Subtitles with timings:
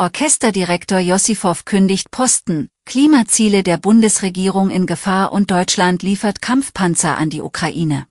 [0.00, 7.42] Orchesterdirektor Jossifow kündigt Posten, Klimaziele der Bundesregierung in Gefahr und Deutschland liefert Kampfpanzer an die
[7.42, 8.06] Ukraine.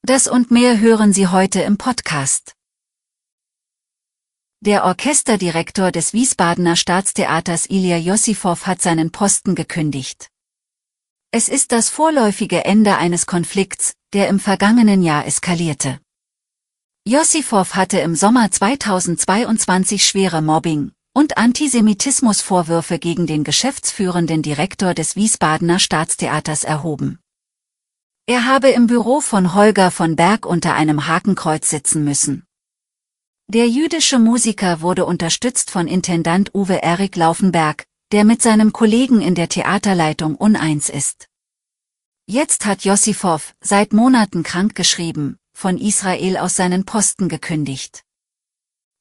[0.00, 2.54] Das und mehr hören Sie heute im Podcast.
[4.60, 10.30] Der Orchesterdirektor des Wiesbadener Staatstheaters Ilya Jossifow hat seinen Posten gekündigt.
[11.30, 16.00] Es ist das vorläufige Ende eines Konflikts, der im vergangenen Jahr eskalierte.
[17.10, 25.78] Jossifow hatte im Sommer 2022 schwere Mobbing- und Antisemitismusvorwürfe gegen den geschäftsführenden Direktor des Wiesbadener
[25.78, 27.18] Staatstheaters erhoben.
[28.26, 32.44] Er habe im Büro von Holger von Berg unter einem Hakenkreuz sitzen müssen.
[33.46, 39.34] Der jüdische Musiker wurde unterstützt von Intendant Uwe Erik Laufenberg, der mit seinem Kollegen in
[39.34, 41.26] der Theaterleitung uneins ist.
[42.26, 48.04] Jetzt hat Jossifow, seit Monaten krank geschrieben, von Israel aus seinen Posten gekündigt.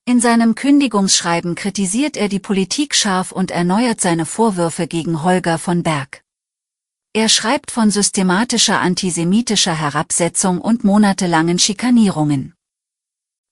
[0.06, 5.84] In seinem Kündigungsschreiben kritisiert er die Politik scharf und erneuert seine Vorwürfe gegen Holger von
[5.84, 6.24] Berg.
[7.14, 12.56] Er schreibt von systematischer antisemitischer Herabsetzung und monatelangen Schikanierungen.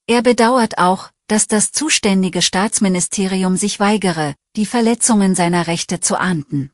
[0.08, 6.72] Er bedauert auch, dass das zuständige Staatsministerium sich weigere, die Verletzungen seiner Rechte zu ahnden.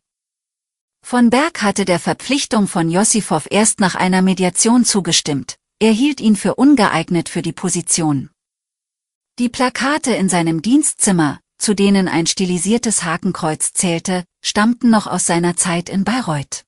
[1.03, 6.35] Von Berg hatte der Verpflichtung von Jossifow erst nach einer Mediation zugestimmt, er hielt ihn
[6.35, 8.29] für ungeeignet für die Position.
[9.39, 15.55] Die Plakate in seinem Dienstzimmer, zu denen ein stilisiertes Hakenkreuz zählte, stammten noch aus seiner
[15.55, 16.65] Zeit in Bayreuth.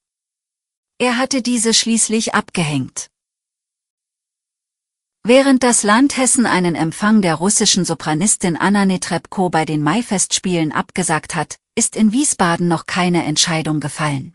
[0.97, 3.11] Er hatte diese schließlich abgehängt.
[5.23, 11.35] Während das Land Hessen einen Empfang der russischen Sopranistin Anna Netrebko bei den Maifestspielen abgesagt
[11.35, 14.33] hat, ist in Wiesbaden noch keine Entscheidung gefallen.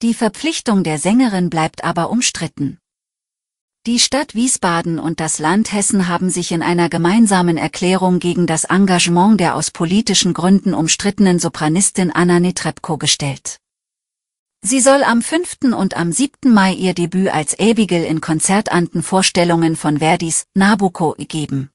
[0.00, 2.78] Die Verpflichtung der Sängerin bleibt aber umstritten.
[3.86, 8.64] Die Stadt Wiesbaden und das Land Hessen haben sich in einer gemeinsamen Erklärung gegen das
[8.64, 13.58] Engagement der aus politischen Gründen umstrittenen Sopranistin Anna Netrebko gestellt.
[14.62, 15.74] Sie soll am 5.
[15.76, 16.50] und am 7.
[16.50, 21.68] Mai ihr Debüt als Abigail in konzertanten Vorstellungen von Verdis Nabucco geben.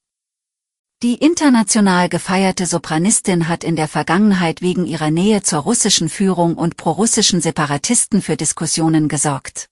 [1.03, 6.75] Die international gefeierte Sopranistin hat in der Vergangenheit wegen ihrer Nähe zur russischen Führung und
[6.75, 9.69] prorussischen Separatisten für Diskussionen gesorgt.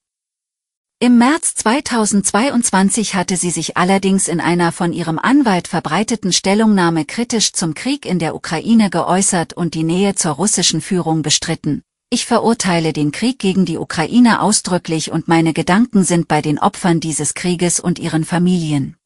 [0.99, 7.53] Im März 2022 hatte sie sich allerdings in einer von ihrem Anwalt verbreiteten Stellungnahme kritisch
[7.53, 11.83] zum Krieg in der Ukraine geäußert und die Nähe zur russischen Führung bestritten.
[12.09, 16.99] Ich verurteile den Krieg gegen die Ukraine ausdrücklich und meine Gedanken sind bei den Opfern
[16.99, 18.97] dieses Krieges und ihren Familien.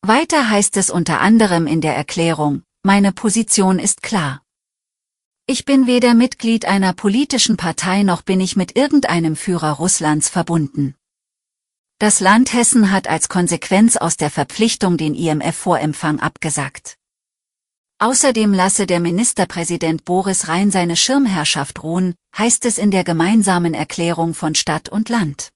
[0.00, 4.45] Weiter heißt es unter anderem in der Erklärung, meine Position ist klar.
[5.48, 10.96] Ich bin weder Mitglied einer politischen Partei noch bin ich mit irgendeinem Führer Russlands verbunden.
[12.00, 16.96] Das Land Hessen hat als Konsequenz aus der Verpflichtung den IMF-Vorempfang abgesagt.
[18.00, 24.34] Außerdem lasse der Ministerpräsident Boris Rhein seine Schirmherrschaft ruhen, heißt es in der gemeinsamen Erklärung
[24.34, 25.52] von Stadt und Land.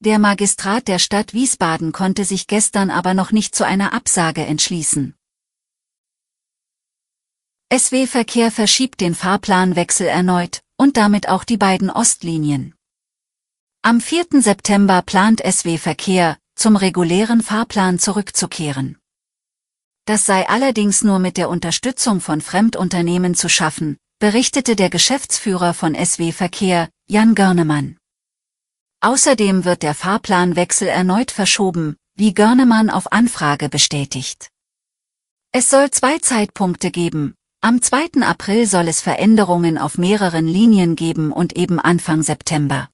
[0.00, 5.14] Der Magistrat der Stadt Wiesbaden konnte sich gestern aber noch nicht zu einer Absage entschließen.
[7.76, 12.76] SW Verkehr verschiebt den Fahrplanwechsel erneut und damit auch die beiden Ostlinien.
[13.82, 14.26] Am 4.
[14.42, 18.98] September plant SW Verkehr, zum regulären Fahrplan zurückzukehren.
[20.04, 25.96] Das sei allerdings nur mit der Unterstützung von Fremdunternehmen zu schaffen, berichtete der Geschäftsführer von
[25.96, 27.96] SW Verkehr, Jan Görnemann.
[29.00, 34.48] Außerdem wird der Fahrplanwechsel erneut verschoben, wie Görnemann auf Anfrage bestätigt.
[35.50, 38.20] Es soll zwei Zeitpunkte geben, am 2.
[38.20, 42.90] April soll es Veränderungen auf mehreren Linien geben und eben Anfang September.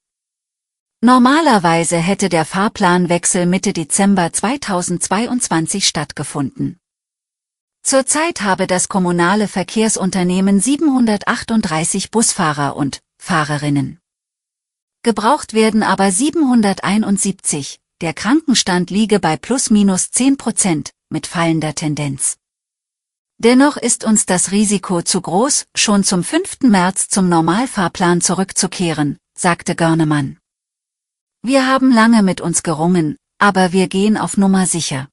[1.01, 6.79] Normalerweise hätte der Fahrplanwechsel Mitte Dezember 2022 stattgefunden.
[7.83, 13.99] Zurzeit habe das kommunale Verkehrsunternehmen 738 Busfahrer und Fahrerinnen.
[15.03, 22.37] Gebraucht werden aber 771, der Krankenstand liege bei plus minus 10 Prozent, mit fallender Tendenz.
[23.43, 26.59] Dennoch ist uns das Risiko zu groß, schon zum 5.
[26.61, 30.37] März zum Normalfahrplan zurückzukehren, sagte Görnemann.
[31.41, 35.09] Wir haben lange mit uns gerungen, aber wir gehen auf Nummer sicher.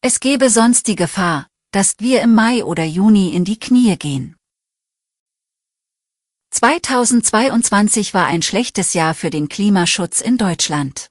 [0.00, 4.34] Es gäbe sonst die Gefahr, dass wir im Mai oder Juni in die Knie gehen.
[6.50, 11.09] 2022 war ein schlechtes Jahr für den Klimaschutz in Deutschland.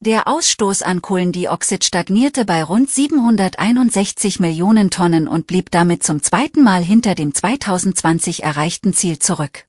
[0.00, 6.62] Der Ausstoß an Kohlendioxid stagnierte bei rund 761 Millionen Tonnen und blieb damit zum zweiten
[6.62, 9.66] Mal hinter dem 2020 erreichten Ziel zurück.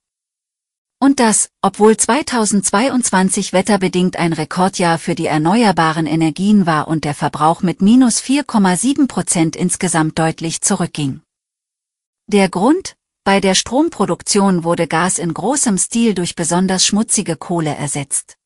[1.00, 7.64] Und das, obwohl 2022 wetterbedingt ein Rekordjahr für die erneuerbaren Energien war und der Verbrauch
[7.64, 11.22] mit minus 4,7 Prozent insgesamt deutlich zurückging.
[12.28, 12.98] Der Grund?
[13.24, 18.39] Bei der Stromproduktion wurde Gas in großem Stil durch besonders schmutzige Kohle ersetzt.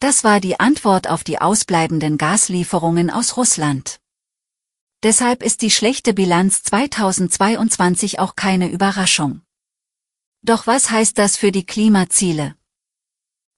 [0.00, 3.98] Das war die Antwort auf die ausbleibenden Gaslieferungen aus Russland.
[5.02, 9.42] Deshalb ist die schlechte Bilanz 2022 auch keine Überraschung.
[10.42, 12.54] Doch was heißt das für die Klimaziele?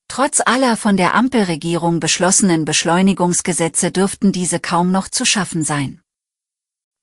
[0.09, 6.01] Trotz aller von der Ampelregierung beschlossenen Beschleunigungsgesetze dürften diese kaum noch zu schaffen sein.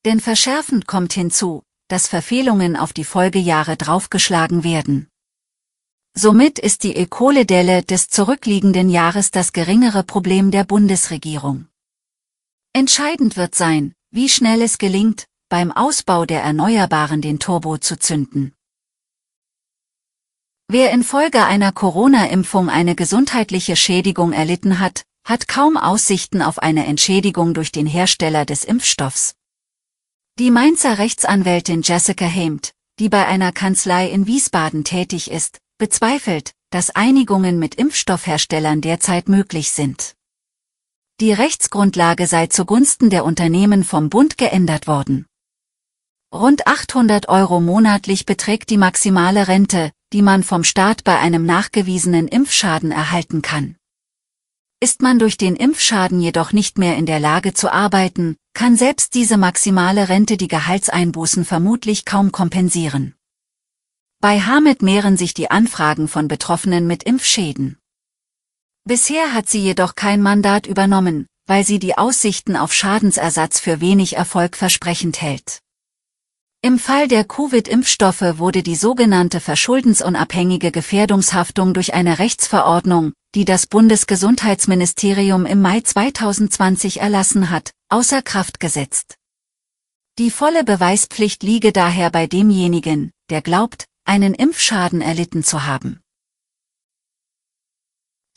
[0.04, 5.10] Denn verschärfend kommt hinzu, dass Verfehlungen auf die Folgejahre draufgeschlagen werden.
[6.20, 11.68] Somit ist die E-Kohle-Delle des zurückliegenden Jahres das geringere Problem der Bundesregierung.
[12.74, 18.56] Entscheidend wird sein, wie schnell es gelingt, beim Ausbau der Erneuerbaren den Turbo zu zünden.
[20.68, 27.54] Wer infolge einer Corona-Impfung eine gesundheitliche Schädigung erlitten hat, hat kaum Aussichten auf eine Entschädigung
[27.54, 29.36] durch den Hersteller des Impfstoffs.
[30.40, 36.96] Die Mainzer Rechtsanwältin Jessica Hamed, die bei einer Kanzlei in Wiesbaden tätig ist, bezweifelt, dass
[36.96, 40.16] Einigungen mit Impfstoffherstellern derzeit möglich sind.
[41.20, 45.26] Die Rechtsgrundlage sei zugunsten der Unternehmen vom Bund geändert worden.
[46.34, 52.28] Rund 800 Euro monatlich beträgt die maximale Rente, die man vom Staat bei einem nachgewiesenen
[52.28, 53.78] Impfschaden erhalten kann.
[54.80, 59.16] Ist man durch den Impfschaden jedoch nicht mehr in der Lage zu arbeiten, kann selbst
[59.16, 63.17] diese maximale Rente die Gehaltseinbußen vermutlich kaum kompensieren.
[64.20, 67.78] Bei Hamid mehren sich die Anfragen von Betroffenen mit Impfschäden.
[68.84, 74.16] Bisher hat sie jedoch kein Mandat übernommen, weil sie die Aussichten auf Schadensersatz für wenig
[74.16, 75.60] erfolgversprechend hält.
[76.64, 85.46] Im Fall der Covid-Impfstoffe wurde die sogenannte verschuldensunabhängige Gefährdungshaftung durch eine Rechtsverordnung, die das Bundesgesundheitsministerium
[85.46, 89.14] im Mai 2020 erlassen hat, außer Kraft gesetzt.
[90.18, 96.02] Die volle Beweispflicht liege daher bei demjenigen, der glaubt, einen Impfschaden erlitten zu haben.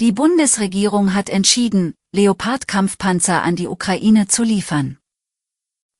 [0.00, 4.98] Die Bundesregierung hat entschieden, Leopard-Kampfpanzer an die Ukraine zu liefern.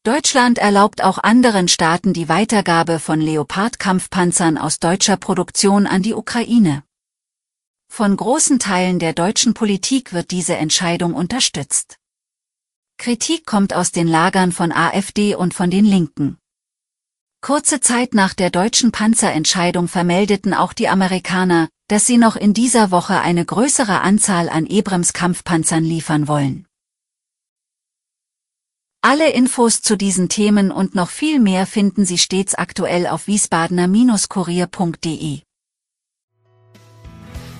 [0.02, 6.82] Deutschland erlaubt auch anderen Staaten die Weitergabe von Leopard-Kampfpanzern aus deutscher Produktion an die Ukraine.
[7.92, 11.98] Von großen Teilen der deutschen Politik wird diese Entscheidung unterstützt.
[12.96, 16.39] Kritik kommt aus den Lagern von AfD und von den Linken.
[17.42, 22.90] Kurze Zeit nach der deutschen Panzerentscheidung vermeldeten auch die Amerikaner, dass sie noch in dieser
[22.90, 26.66] Woche eine größere Anzahl an Ebrams Kampfpanzern liefern wollen.
[29.00, 35.38] Alle Infos zu diesen Themen und noch viel mehr finden Sie stets aktuell auf wiesbadener-kurier.de.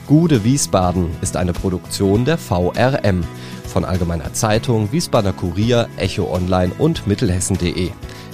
[0.06, 3.24] Gude Wiesbaden ist eine Produktion der VRM
[3.66, 7.92] von Allgemeiner Zeitung, Wiesbadener Kurier, Echo Online und Mittelhessen.de.